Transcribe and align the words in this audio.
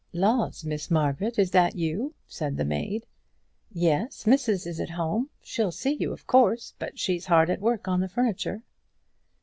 "Laws, 0.13 0.65
Miss 0.65 0.89
Margaret! 0.89 1.37
is 1.37 1.51
that 1.51 1.75
you?" 1.75 2.15
said 2.25 2.57
the 2.57 2.65
maid. 2.65 3.05
"Yes, 3.71 4.25
missus 4.25 4.65
is 4.65 4.79
at 4.79 4.89
home. 4.89 5.29
She'll 5.43 5.71
see 5.71 5.93
you, 5.93 6.11
of 6.11 6.25
course, 6.25 6.73
but 6.79 6.97
she's 6.97 7.27
hard 7.27 7.51
at 7.51 7.61
work 7.61 7.87
on 7.87 7.99
the 7.99 8.09
furniture." 8.09 8.63